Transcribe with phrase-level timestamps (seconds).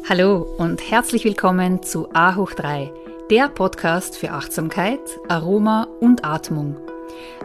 [0.00, 2.92] Hallo und herzlich willkommen zu A hoch 3,
[3.30, 6.76] der Podcast für Achtsamkeit, Aroma und Atmung.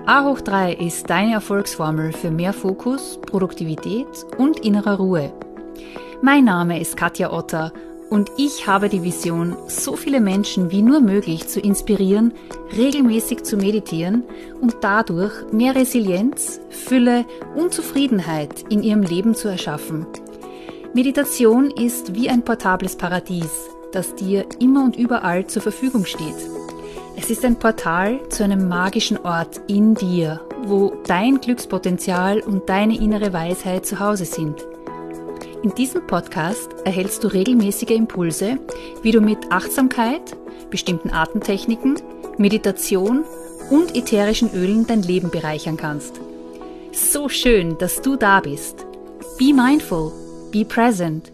[0.07, 4.07] A hoch 3 ist deine Erfolgsformel für mehr Fokus, Produktivität
[4.39, 5.31] und innere Ruhe.
[6.23, 7.71] Mein Name ist Katja Otter
[8.09, 12.33] und ich habe die Vision, so viele Menschen wie nur möglich zu inspirieren,
[12.75, 14.23] regelmäßig zu meditieren
[14.61, 17.25] und dadurch mehr Resilienz, Fülle
[17.55, 20.07] und Zufriedenheit in ihrem Leben zu erschaffen.
[20.97, 26.33] Meditation ist wie ein portables Paradies, das dir immer und überall zur Verfügung steht.
[27.15, 32.97] Es ist ein Portal zu einem magischen Ort in dir, wo dein Glückspotenzial und deine
[32.97, 34.65] innere Weisheit zu Hause sind.
[35.61, 38.57] In diesem Podcast erhältst du regelmäßige Impulse,
[39.03, 40.35] wie du mit Achtsamkeit,
[40.71, 42.01] bestimmten Atemtechniken,
[42.39, 43.23] Meditation
[43.69, 46.19] und ätherischen Ölen dein Leben bereichern kannst.
[46.91, 48.83] So schön, dass du da bist.
[49.37, 50.11] Be mindful
[50.49, 51.29] Be present.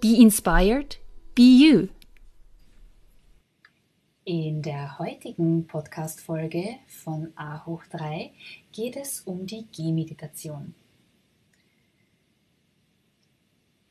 [0.00, 0.96] Be inspired.
[1.36, 1.88] Be you.
[4.24, 8.32] In der heutigen Podcast-Folge von A hoch 3
[8.72, 10.74] geht es um die Gehmeditation.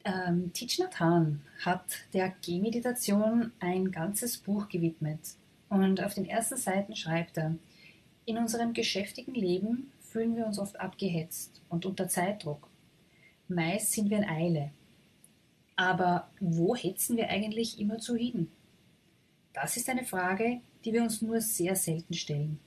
[0.04, 5.22] Ähm, Thich Nhat hat der Gehmeditation ein ganzes Buch gewidmet.
[5.70, 7.56] Und auf den ersten Seiten schreibt er,
[8.26, 12.68] in unserem geschäftigen Leben fühlen wir uns oft abgehetzt und unter Zeitdruck.
[13.48, 14.72] Meist sind wir in Eile.
[15.76, 18.50] Aber wo hetzen wir eigentlich immerzu hin?
[19.54, 22.60] Das ist eine Frage, die wir uns nur sehr selten stellen.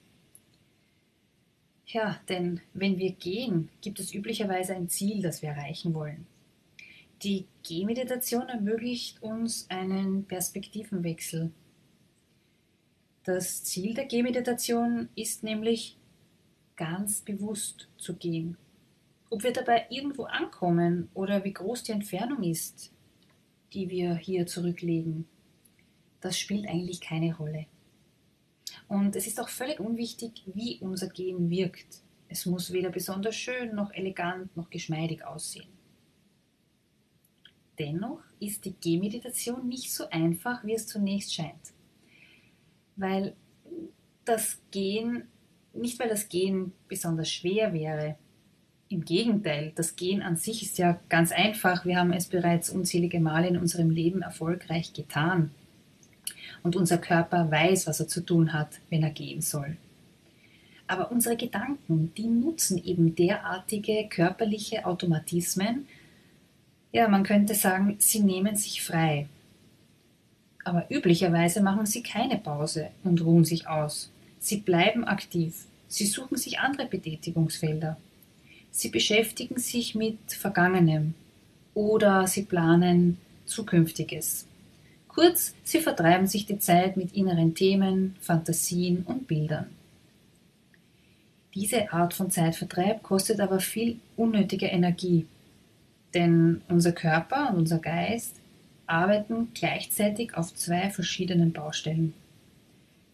[1.87, 6.27] Ja, denn wenn wir gehen, gibt es üblicherweise ein Ziel, das wir erreichen wollen.
[7.23, 11.51] Die Gehmeditation ermöglicht uns einen Perspektivenwechsel.
[13.25, 15.97] Das Ziel der Gehmeditation ist nämlich,
[16.77, 18.56] ganz bewusst zu gehen.
[19.31, 22.93] Ob wir dabei irgendwo ankommen oder wie groß die Entfernung ist,
[23.73, 25.27] die wir hier zurücklegen,
[26.21, 27.67] das spielt eigentlich keine Rolle.
[28.89, 32.03] Und es ist auch völlig unwichtig, wie unser Gehen wirkt.
[32.28, 35.69] Es muss weder besonders schön noch elegant noch geschmeidig aussehen.
[37.78, 41.72] Dennoch ist die Gehmeditation nicht so einfach, wie es zunächst scheint.
[42.97, 43.37] Weil
[44.25, 45.28] das Gehen,
[45.72, 48.16] nicht weil das Gehen besonders schwer wäre,
[48.88, 51.84] im Gegenteil, das Gehen an sich ist ja ganz einfach.
[51.84, 55.50] Wir haben es bereits unzählige Male in unserem Leben erfolgreich getan.
[56.62, 59.77] Und unser Körper weiß, was er zu tun hat, wenn er gehen soll.
[60.87, 65.87] Aber unsere Gedanken, die nutzen eben derartige körperliche Automatismen.
[66.93, 69.28] Ja, man könnte sagen, sie nehmen sich frei.
[70.65, 74.10] Aber üblicherweise machen sie keine Pause und ruhen sich aus.
[74.41, 75.66] Sie bleiben aktiv.
[75.88, 77.98] Sie suchen sich andere Betätigungsfelder.
[78.71, 81.15] Sie beschäftigen sich mit Vergangenem
[81.75, 84.47] oder sie planen Zukünftiges.
[85.09, 89.67] Kurz, sie vertreiben sich die Zeit mit inneren Themen, Fantasien und Bildern.
[91.55, 95.27] Diese Art von Zeitvertreib kostet aber viel unnötige Energie,
[96.15, 98.37] denn unser Körper und unser Geist
[98.87, 102.15] arbeiten gleichzeitig auf zwei verschiedenen Baustellen.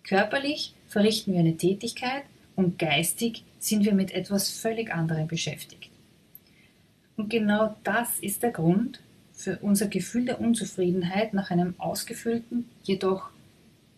[0.02, 5.90] Körperlich verrichten wir eine Tätigkeit und geistig sind wir mit etwas völlig anderem beschäftigt.
[7.16, 9.00] Und genau das ist der Grund
[9.32, 13.30] für unser Gefühl der Unzufriedenheit nach einem ausgefüllten, jedoch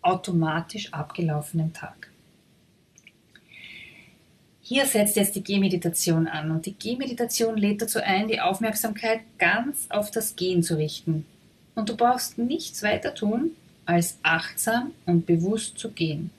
[0.01, 2.09] automatisch abgelaufenen Tag.
[4.61, 9.87] Hier setzt jetzt die Gehmeditation an und die Gehmeditation lädt dazu ein, die Aufmerksamkeit ganz
[9.89, 11.25] auf das Gehen zu richten.
[11.75, 13.51] Und du brauchst nichts weiter tun,
[13.85, 16.31] als achtsam und bewusst zu gehen.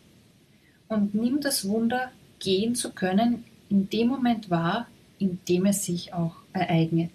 [0.89, 4.87] Und nimm das Wunder gehen zu können, in dem Moment wahr,
[5.19, 7.11] in dem es sich auch ereignet.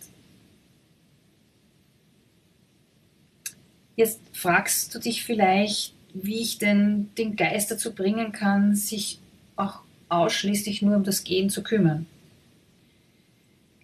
[3.96, 9.20] Jetzt fragst du dich vielleicht, wie ich denn den Geist dazu bringen kann, sich
[9.56, 12.06] auch ausschließlich nur um das Gehen zu kümmern.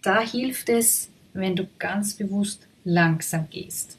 [0.02, 3.98] Da hilft es, wenn du ganz bewusst langsam gehst.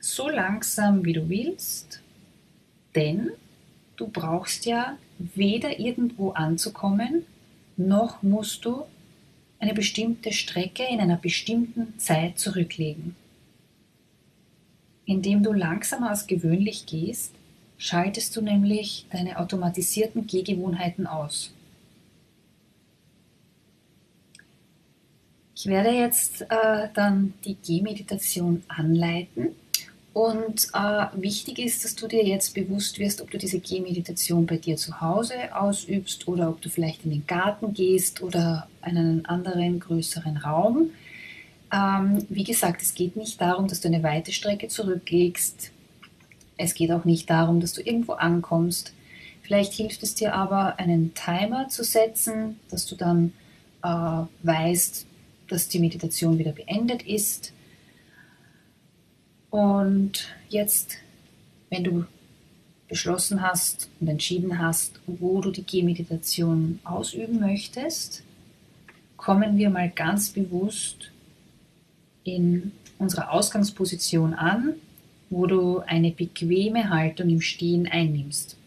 [0.00, 2.00] So langsam, wie du willst,
[2.94, 3.30] denn
[3.96, 7.24] du brauchst ja weder irgendwo anzukommen,
[7.76, 8.84] noch musst du
[9.58, 13.16] eine bestimmte Strecke in einer bestimmten Zeit zurücklegen.
[15.04, 17.32] Indem du langsamer als gewöhnlich gehst,
[17.78, 21.52] schaltest du nämlich deine automatisierten Gehgewohnheiten aus.
[25.54, 29.54] Ich werde jetzt äh, dann die Gehmeditation anleiten
[30.16, 34.56] und äh, wichtig ist, dass du dir jetzt bewusst wirst, ob du diese Gehmeditation bei
[34.56, 39.78] dir zu Hause ausübst oder ob du vielleicht in den Garten gehst oder einen anderen
[39.78, 40.88] größeren Raum.
[41.70, 45.70] Ähm, wie gesagt, es geht nicht darum, dass du eine weite Strecke zurücklegst.
[46.56, 48.94] Es geht auch nicht darum, dass du irgendwo ankommst.
[49.42, 53.34] Vielleicht hilft es dir aber, einen Timer zu setzen, dass du dann
[53.84, 55.04] äh, weißt,
[55.50, 57.52] dass die Meditation wieder beendet ist.
[59.56, 60.98] Und jetzt,
[61.70, 62.04] wenn du
[62.88, 68.22] beschlossen hast und entschieden hast, wo du die Gehmeditation ausüben möchtest,
[69.16, 71.10] kommen wir mal ganz bewusst
[72.24, 74.74] in unserer Ausgangsposition an,
[75.30, 78.58] wo du eine bequeme Haltung im Stehen einnimmst.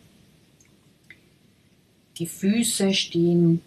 [2.17, 3.61] Die Füße stehen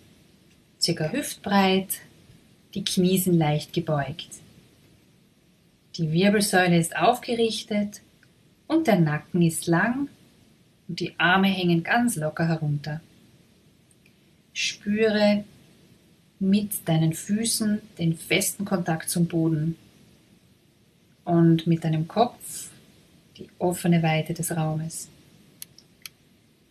[0.81, 2.01] circa hüftbreit,
[2.75, 4.43] die Knie sind leicht gebeugt.
[5.97, 8.01] Die Wirbelsäule ist aufgerichtet
[8.67, 10.09] und der Nacken ist lang
[10.89, 13.01] und die Arme hängen ganz locker herunter.
[14.55, 15.45] Spüre
[16.39, 19.77] mit deinen Füßen den festen Kontakt zum Boden
[21.25, 22.71] und mit deinem Kopf
[23.37, 25.09] die offene Weite des Raumes.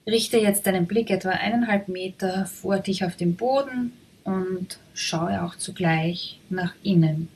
[0.08, 5.56] Richte jetzt deinen Blick etwa eineinhalb Meter vor dich auf den Boden und schaue auch
[5.56, 7.30] zugleich nach innen.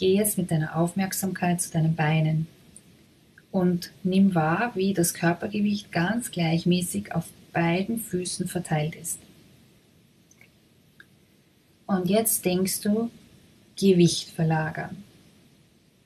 [0.00, 2.46] Geh jetzt mit deiner Aufmerksamkeit zu deinen Beinen
[3.50, 9.18] und nimm wahr, wie das Körpergewicht ganz gleichmäßig auf beiden Füßen verteilt ist.
[11.86, 13.10] Und jetzt denkst du,
[13.78, 15.04] Gewicht verlagern.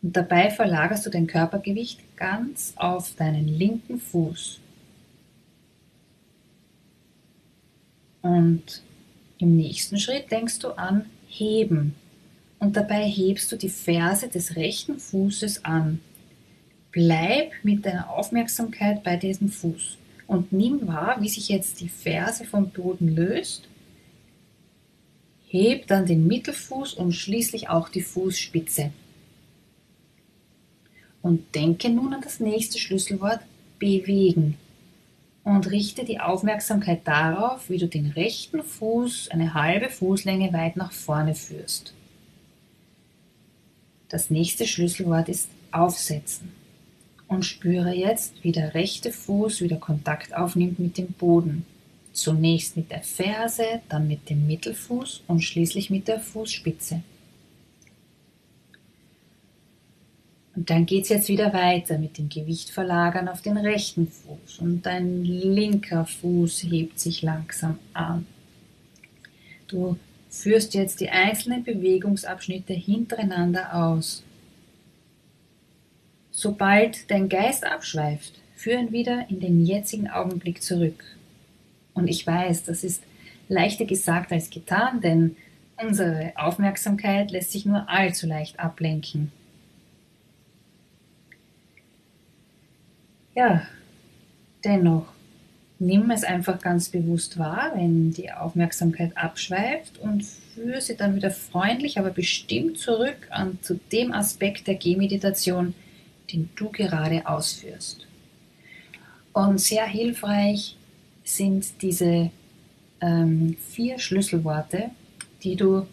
[0.02, 4.58] Und dabei verlagerst du dein Körpergewicht ganz auf deinen linken Fuß.
[8.23, 8.82] Und
[9.38, 11.94] im nächsten Schritt denkst du an Heben.
[12.64, 16.00] Und dabei hebst du die Ferse des rechten Fußes an.
[16.93, 22.46] Bleib mit deiner Aufmerksamkeit bei diesem Fuß und nimm wahr, wie sich jetzt die Ferse
[22.46, 23.69] vom Boden löst.
[25.46, 28.93] Heb dann den Mittelfuß und schließlich auch die Fußspitze.
[31.20, 33.40] Und denke nun an das nächste Schlüsselwort
[33.78, 34.56] bewegen
[35.43, 40.93] und richte die Aufmerksamkeit darauf, wie du den rechten Fuß eine halbe Fußlänge weit nach
[40.93, 41.93] vorne führst.
[44.09, 46.53] Das nächste Schlüsselwort ist aufsetzen.
[47.27, 51.65] Und spüre jetzt, wie der rechte Fuß wieder Kontakt aufnimmt mit dem Boden.
[52.12, 57.03] Zunächst mit der Ferse, dann mit dem Mittelfuß und schließlich mit der Fußspitze.
[60.55, 64.61] Und dann geht es jetzt wieder weiter mit dem Gewicht verlagern auf den rechten Fuß
[64.61, 68.27] und dein linker Fuß hebt sich langsam an.
[69.67, 69.97] Du
[70.43, 74.23] führst jetzt die einzelnen Bewegungsabschnitte hintereinander aus.
[76.31, 81.05] Sobald dein Geist abschweift, führen wieder in den jetzigen Augenblick zurück.
[81.95, 83.03] Und ich weiß, das ist
[83.49, 85.37] leichter gesagt als getan, denn
[85.81, 89.31] unsere Aufmerksamkeit lässt sich nur allzu leicht ablenken.
[93.35, 93.67] ja,
[94.65, 95.07] dennoch,
[95.85, 101.31] nimm es einfach ganz bewusst wahr, wenn die Aufmerksamkeit abschweift und führe sie dann wieder
[101.31, 105.75] freundlich, aber bestimmt zurück an zu dem Aspekt der Gehmeditation,
[106.33, 108.07] den du gerade ausführst.
[109.33, 110.77] Und sehr hilfreich
[111.25, 112.31] sind diese
[113.01, 114.91] ähm, vier Schlüsselworte,
[115.43, 115.87] die du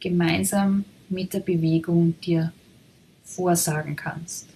[0.00, 2.52] gemeinsam mit der Bewegung dir
[3.24, 4.48] vorsagen kannst.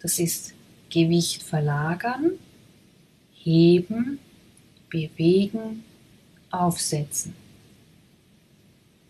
[0.00, 0.54] Das ist
[0.90, 2.32] Gewicht verlagern,
[3.44, 4.18] heben,
[4.88, 5.84] bewegen,
[6.50, 7.34] aufsetzen.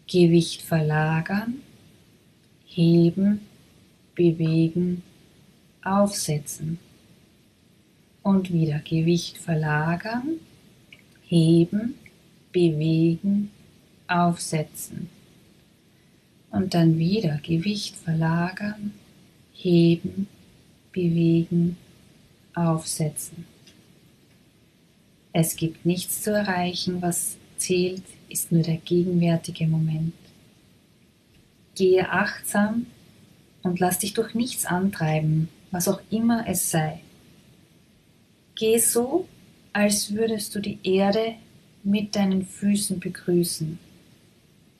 [0.08, 1.62] Gewicht verlagern,
[2.66, 3.40] heben,
[4.14, 5.02] bewegen,
[5.82, 6.78] aufsetzen.
[8.22, 10.40] Und wieder Gewicht verlagern,
[11.26, 11.94] heben,
[12.52, 13.50] bewegen,
[14.08, 15.10] aufsetzen.
[16.50, 18.92] Und dann wieder Gewicht verlagern,
[19.52, 20.26] heben,
[20.92, 21.76] bewegen,
[22.54, 23.53] aufsetzen.
[25.36, 30.14] Es gibt nichts zu erreichen, was zählt, ist nur der gegenwärtige Moment.
[31.74, 32.86] Gehe achtsam
[33.64, 37.00] und lass dich durch nichts antreiben, was auch immer es sei.
[38.54, 39.26] Geh so,
[39.72, 41.34] als würdest du die Erde
[41.82, 43.80] mit deinen Füßen begrüßen.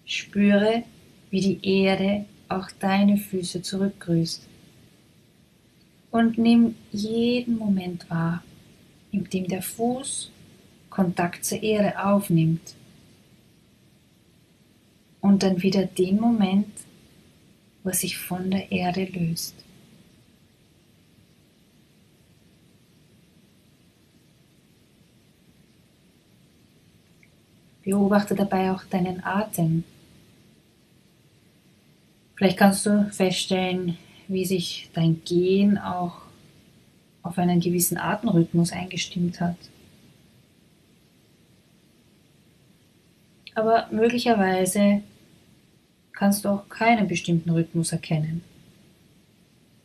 [0.05, 0.85] Spüre,
[1.31, 4.47] wie die Erde auch deine Füße zurückgrüßt
[6.13, 8.45] und nimm jeden Moment wahr,
[9.11, 10.31] in dem der Fuß
[10.95, 12.75] Kontakt zur Erde aufnimmt.
[15.21, 16.71] Und dann wieder den Moment,
[17.83, 19.57] wo er sich von der Erde löst.
[27.83, 29.83] Beobachte dabei auch deinen Atem.
[32.37, 33.99] Vielleicht kannst du feststellen,
[34.29, 36.19] wie sich dein Gehen auch
[37.23, 39.57] auf einen gewissen Atemrhythmus eingestimmt hat.
[43.55, 45.03] Aber möglicherweise
[46.13, 48.43] kannst du auch keinen bestimmten Rhythmus erkennen.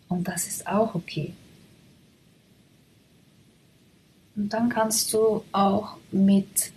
[0.08, 1.34] Und das ist auch okay.
[4.36, 6.72] Und dann kannst du auch mit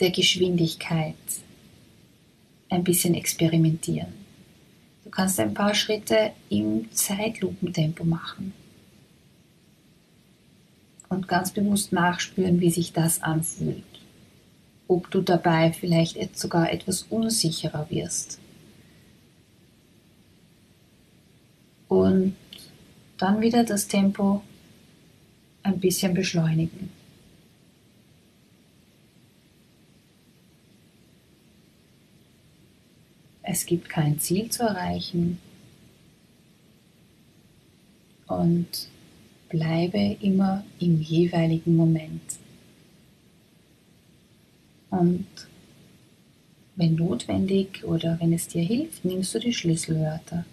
[0.00, 1.14] der Geschwindigkeit
[2.68, 4.12] ein bisschen experimentieren.
[5.04, 8.52] Du kannst ein paar Schritte im Zeitlupentempo machen
[11.08, 13.84] und ganz bewusst nachspüren, wie sich das anfühlt.
[14.90, 18.40] Ob du dabei vielleicht sogar etwas unsicherer wirst.
[21.86, 22.34] Und
[23.16, 24.42] dann wieder das Tempo
[25.62, 26.90] ein bisschen beschleunigen.
[33.44, 35.38] Es gibt kein Ziel zu erreichen.
[38.26, 38.88] Und
[39.48, 42.40] bleibe immer im jeweiligen Moment.
[44.90, 45.26] Und
[46.76, 50.44] wenn notwendig oder wenn es dir hilft, nimmst du die Schlüsselwörter.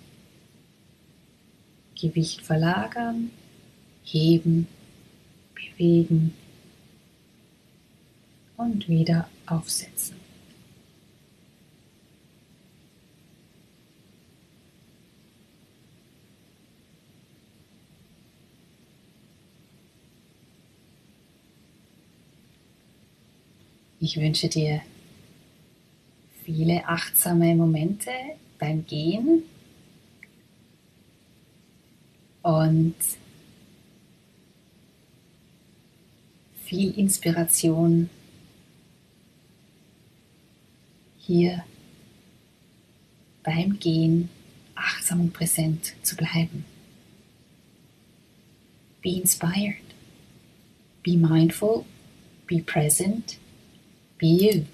[2.00, 3.32] Gewicht verlagern,
[4.04, 4.68] heben,
[5.56, 6.34] bewegen
[8.56, 10.27] und wieder aufsetzen.
[24.00, 24.82] Ich wünsche dir
[26.44, 28.12] viele achtsame Momente
[28.60, 29.44] beim Gehen
[32.44, 32.96] und
[36.64, 38.10] viel Inspiration
[41.18, 41.64] hier
[43.44, 44.30] beim Gehen
[44.76, 46.66] achtsam und präsent zu bleiben.
[49.02, 49.76] Be inspired.
[51.04, 51.86] Be mindful.
[52.46, 53.38] Be present.
[54.18, 54.66] Be you.